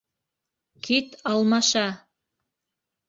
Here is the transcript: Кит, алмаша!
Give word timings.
Кит, 0.87 1.13
алмаша! 1.31 1.87